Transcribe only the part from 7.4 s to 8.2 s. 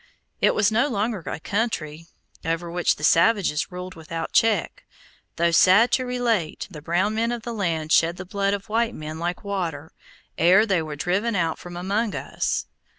the land shed